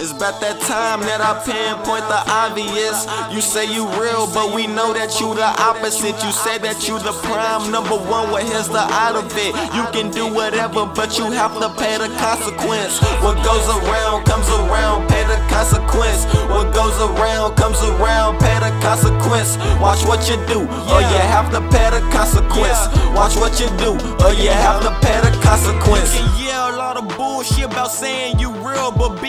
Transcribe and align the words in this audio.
It's 0.00 0.16
about 0.16 0.40
that 0.40 0.56
time 0.64 1.04
that 1.04 1.20
I 1.20 1.36
pinpoint 1.44 2.08
the 2.08 2.24
obvious. 2.32 3.04
You 3.28 3.44
say 3.44 3.68
you 3.68 3.84
real, 4.00 4.24
but 4.32 4.56
we 4.56 4.64
know 4.64 4.96
that 4.96 5.20
you 5.20 5.36
the 5.36 5.44
opposite. 5.60 6.16
You 6.24 6.32
say 6.32 6.56
that 6.64 6.88
you 6.88 6.96
the 7.04 7.12
prime 7.20 7.68
number 7.68 8.00
one, 8.00 8.32
well 8.32 8.40
here's 8.40 8.72
the 8.72 8.80
out 8.80 9.20
of 9.20 9.28
it. 9.36 9.52
You 9.76 9.84
can 9.92 10.08
do 10.08 10.24
whatever, 10.32 10.88
but 10.88 11.20
you 11.20 11.28
have 11.36 11.52
to 11.60 11.68
pay 11.76 12.00
the 12.00 12.08
consequence. 12.16 12.96
What 13.20 13.44
goes 13.44 13.68
around 13.68 14.24
comes 14.24 14.48
around, 14.48 15.04
pay 15.12 15.20
the 15.28 15.36
consequence. 15.52 16.24
What 16.48 16.72
goes 16.72 16.96
around 16.96 17.60
comes 17.60 17.76
around, 17.84 18.40
pay 18.40 18.56
the 18.56 18.72
consequence. 18.80 19.60
Watch 19.84 20.00
what 20.08 20.24
you 20.32 20.40
do, 20.48 20.64
or 20.64 21.04
you 21.04 21.20
have 21.28 21.52
to 21.52 21.60
pay 21.68 21.92
the 21.92 22.00
consequence. 22.08 22.88
Watch 23.12 23.36
what 23.36 23.60
you 23.60 23.68
do, 23.76 24.00
or 24.24 24.32
you 24.32 24.48
have 24.48 24.80
to 24.80 24.96
pay 25.04 25.20
the 25.20 25.32
consequence. 25.44 26.16
You 26.16 26.24
can 26.24 26.48
yell 26.48 26.72
a 26.72 26.76
lot 26.80 26.96
of 26.96 27.04
bullshit 27.20 27.68
about 27.68 27.92
saying 27.92 28.40
you 28.40 28.48
real, 28.64 28.88
but 28.88 29.19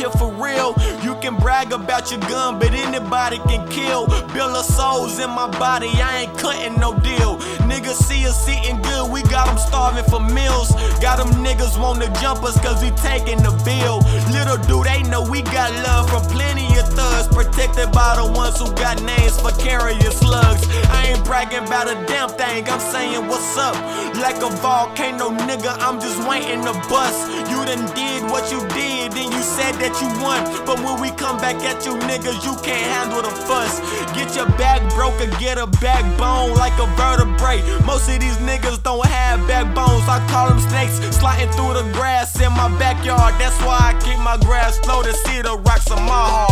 here 0.00 0.10
for 0.10 0.32
real. 0.32 0.74
You 1.02 1.14
can 1.20 1.36
brag 1.36 1.72
about 1.72 2.10
your 2.10 2.20
gun, 2.20 2.58
but 2.58 2.72
anybody 2.72 3.36
can 3.50 3.68
kill. 3.68 4.06
Bill 4.32 4.56
of 4.56 4.64
souls 4.64 5.18
in 5.18 5.28
my 5.28 5.46
body, 5.58 5.90
I 6.00 6.22
ain't 6.22 6.38
cutting 6.38 6.80
no 6.80 6.98
deal. 7.00 7.36
Niggas 7.68 8.00
see 8.08 8.26
us 8.26 8.48
eating 8.48 8.80
good, 8.80 9.12
we 9.12 9.22
got 9.24 9.46
them 9.46 9.58
starving 9.58 10.04
for 10.04 10.20
meals. 10.20 10.72
Got 11.00 11.18
them 11.18 11.28
niggas 11.44 11.78
wanna 11.78 12.08
jump 12.20 12.42
us 12.44 12.58
cause 12.60 12.82
we 12.82 12.90
taking 12.92 13.42
the 13.42 13.52
bill. 13.62 14.00
Little 14.32 14.56
do 14.70 14.82
they 14.82 15.02
know 15.02 15.22
we 15.22 15.42
got 15.42 15.70
love 15.84 16.08
from 16.08 16.22
plenty 16.32 16.66
of 16.78 16.88
thugs, 16.88 17.28
protected 17.28 17.92
by 17.92 18.16
the 18.16 18.24
ones 18.32 18.58
who 18.58 18.72
got 18.76 19.02
names 19.02 19.38
for 19.38 19.52
carrying 19.60 20.00
slugs. 20.00 20.64
I 20.88 21.12
ain't 21.12 21.19
bragging 21.40 21.66
about 21.66 21.88
a 21.88 21.94
damn 22.06 22.28
thing, 22.28 22.68
I'm 22.68 22.80
saying 22.80 23.26
what's 23.26 23.56
up. 23.56 23.74
Like 24.16 24.36
a 24.36 24.50
volcano 24.60 25.30
nigga, 25.48 25.72
I'm 25.80 26.00
just 26.00 26.28
waiting 26.28 26.62
to 26.64 26.72
bust. 26.88 27.30
You 27.48 27.64
done 27.64 27.86
did 27.94 28.22
what 28.24 28.52
you 28.52 28.60
did, 28.76 29.12
then 29.12 29.32
you 29.32 29.40
said 29.40 29.72
that 29.80 29.96
you 30.00 30.08
won. 30.20 30.40
But 30.66 30.80
when 30.84 31.00
we 31.00 31.10
come 31.16 31.38
back 31.38 31.56
at 31.64 31.86
you 31.86 31.92
niggas, 32.08 32.44
you 32.44 32.54
can't 32.62 32.84
handle 32.92 33.22
the 33.22 33.32
fuss. 33.48 33.80
Get 34.12 34.36
your 34.36 34.48
back 34.58 34.82
broke 34.94 35.16
or 35.20 35.30
get 35.38 35.56
a 35.56 35.66
backbone 35.80 36.56
like 36.56 36.76
a 36.78 36.86
vertebrae. 37.00 37.62
Most 37.86 38.10
of 38.10 38.20
these 38.20 38.36
niggas 38.44 38.82
don't 38.82 39.06
have 39.06 39.40
backbones, 39.48 40.04
I 40.08 40.20
call 40.28 40.48
them 40.48 40.60
snakes. 40.60 41.00
Sliding 41.16 41.50
through 41.52 41.74
the 41.74 41.88
grass 41.92 42.38
in 42.40 42.52
my 42.52 42.68
backyard, 42.78 43.34
that's 43.40 43.56
why 43.64 43.78
I 43.80 43.92
keep 44.04 44.18
my 44.18 44.36
grass 44.44 44.76
low 44.86 45.02
to 45.02 45.12
see 45.24 45.40
the 45.40 45.56
rocks 45.56 45.90
on 45.90 46.02
my 46.04 46.24
heart. 46.34 46.49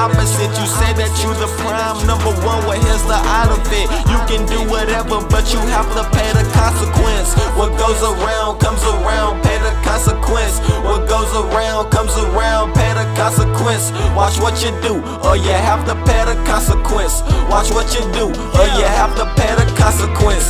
Opposite. 0.00 0.48
You 0.56 0.64
say 0.64 0.90
that 0.96 1.12
you 1.20 1.28
the 1.36 1.48
prime 1.60 2.00
number 2.08 2.32
one, 2.40 2.64
well 2.64 2.80
here's 2.80 3.04
the 3.04 3.20
out 3.36 3.52
of 3.52 3.60
it. 3.68 3.86
You 4.08 4.18
can 4.24 4.48
do 4.48 4.64
whatever, 4.64 5.20
but 5.28 5.52
you 5.52 5.60
have 5.76 5.88
to 5.92 6.02
pay 6.16 6.30
the 6.32 6.44
consequence. 6.56 7.36
What 7.52 7.76
goes 7.76 8.00
around 8.00 8.64
comes 8.64 8.80
around, 8.80 9.44
pay 9.44 9.60
the 9.60 9.74
consequence. 9.84 10.56
What 10.80 11.04
goes 11.04 11.28
around 11.36 11.92
comes 11.92 12.16
around, 12.16 12.72
pay 12.72 12.96
the 12.96 13.04
consequence. 13.12 13.92
Watch 14.16 14.40
what 14.40 14.64
you 14.64 14.72
do, 14.80 15.04
or 15.20 15.36
you 15.36 15.52
have 15.52 15.84
to 15.84 15.94
pay 16.08 16.24
the 16.24 16.36
consequence. 16.48 17.20
Watch 17.52 17.68
what 17.70 17.92
you 17.92 18.00
do, 18.16 18.32
or 18.56 18.66
you 18.80 18.86
have 18.88 19.12
to 19.20 19.28
pay 19.36 19.52
the 19.52 19.68
consequence. 19.76 20.48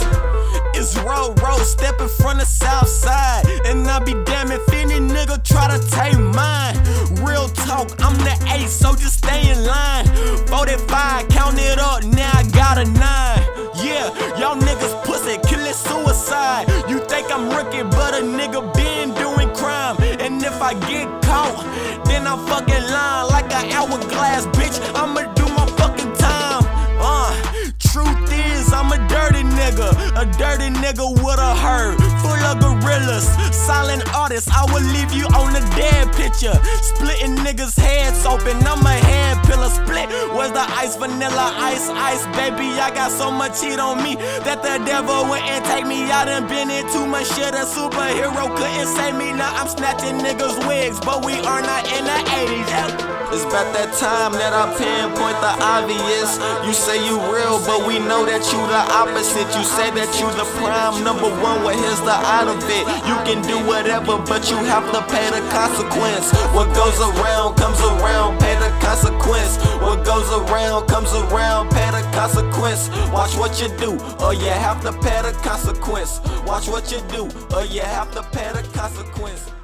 I'm 17.31 17.48
rookie, 17.48 17.83
but 17.83 18.14
a 18.14 18.23
nigga 18.23 18.61
been 18.75 19.14
doing 19.14 19.55
crime. 19.55 19.97
And 20.19 20.42
if 20.42 20.61
I 20.61 20.75
get 20.91 21.06
caught, 21.23 21.62
then 22.05 22.27
I'm 22.27 22.44
fucking 22.47 22.84
lying 22.91 23.31
like 23.31 23.53
an 23.54 23.71
hourglass, 23.71 24.47
bitch. 24.47 24.77
I'ma 24.94 25.32
do 25.34 25.44
my 25.54 25.66
fucking 25.78 26.12
time. 26.16 26.65
Uh, 26.99 27.31
truth 27.78 28.32
is, 28.32 28.72
I'm 28.72 28.91
a 28.91 28.99
dirty 29.09 29.44
nigga. 29.44 29.91
A 30.21 30.25
dirty 30.38 30.71
nigga 30.75 31.06
with 31.22 31.38
a 31.38 31.54
herd, 31.54 31.99
full 32.21 32.43
of 32.50 32.59
gorillas. 32.59 33.27
Silent 33.54 34.12
artist, 34.15 34.49
I 34.53 34.65
will 34.72 34.87
leave 34.91 35.12
you 35.12 35.27
the 35.60 35.76
dead 35.76 36.12
picture. 36.15 36.54
Splitting 36.82 37.37
niggas' 37.37 37.78
heads 37.78 38.25
open, 38.26 38.56
I'm 38.66 38.84
a 38.84 38.91
head 38.91 39.44
pillar 39.44 39.69
split. 39.69 40.09
Where's 40.34 40.53
the 40.53 40.60
ice, 40.60 40.97
vanilla, 40.97 41.54
ice, 41.56 41.88
ice, 41.88 42.25
baby? 42.37 42.69
I 42.81 42.91
got 42.94 43.10
so 43.10 43.31
much 43.31 43.60
heat 43.60 43.78
on 43.78 44.03
me 44.03 44.16
that 44.44 44.62
the 44.62 44.84
devil 44.84 45.28
went 45.28 45.44
and 45.44 45.65
take 45.65 45.87
me. 45.87 46.10
I 46.10 46.25
done 46.25 46.48
been 46.48 46.71
in 46.71 46.87
too 46.93 47.06
much 47.06 47.28
shit, 47.28 47.54
a 47.54 47.65
superhero 47.65 48.54
couldn't 48.56 48.88
save 48.97 49.16
me. 49.16 49.32
Now 49.32 49.54
I'm 49.54 49.69
snatching 49.69 50.19
niggas' 50.19 50.66
wigs, 50.66 51.00
but 51.00 51.25
we 51.25 51.34
are 51.34 51.62
not 51.62 51.84
in 51.92 52.04
the 52.04 52.19
80s. 52.31 53.09
It's 53.30 53.46
about 53.46 53.70
that 53.78 53.94
time 53.94 54.34
that 54.42 54.50
I 54.50 54.66
pinpoint 54.74 55.38
the 55.38 55.54
obvious. 55.62 56.34
You 56.66 56.74
say 56.74 56.98
you 56.98 57.14
real, 57.30 57.62
but 57.62 57.86
we 57.86 58.02
know 58.02 58.26
that 58.26 58.42
you 58.50 58.58
the 58.66 58.82
opposite. 58.91 59.46
You 59.54 59.62
say 59.62 59.86
that 59.94 60.10
you 60.18 60.26
the 60.34 60.42
prime 60.58 61.06
number 61.06 61.30
one, 61.38 61.62
well 61.62 61.70
here's 61.70 62.02
the 62.02 62.10
out 62.10 62.50
of 62.50 62.58
it. 62.66 62.84
You 63.06 63.14
can 63.22 63.38
do 63.46 63.54
whatever, 63.70 64.18
but 64.18 64.50
you 64.50 64.58
have 64.66 64.82
to 64.91 65.00
pay 65.06 65.30
the 65.30 65.46
consequence. 65.54 66.34
What 66.50 66.74
goes 66.74 66.98
around 66.98 67.54
comes 67.54 67.78
around, 67.78 68.42
pay 68.42 68.58
the 68.58 68.74
consequence. 68.82 69.62
What 69.78 70.02
goes 70.02 70.26
around 70.34 70.91
comes 70.91 71.14
around, 71.14 71.70
pay 71.70 71.86
the 71.94 72.02
consequence. 72.10 72.91
Watch 73.14 73.38
what 73.38 73.62
you 73.62 73.70
do, 73.78 73.94
or 74.18 74.34
you 74.34 74.50
have 74.50 74.82
to 74.82 74.91
pay 75.06 75.22
the 75.22 75.38
consequence. 75.47 76.18
Watch 76.42 76.66
what 76.66 76.91
you 76.91 76.98
do, 77.14 77.30
or 77.54 77.62
you 77.62 77.80
have 77.80 78.10
to 78.10 78.26
pay 78.34 78.50
the 78.50 78.66
consequence. 78.74 79.54